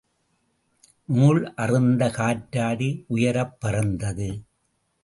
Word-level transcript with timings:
நூல் 1.09 1.53
அறுந்த 1.55 2.09
காற்றாடி 2.09 2.89
உயரப் 3.07 3.57
பறந்தது. 3.59 4.29